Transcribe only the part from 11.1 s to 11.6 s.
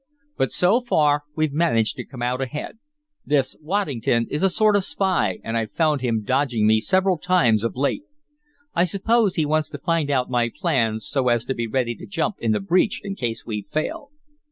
as to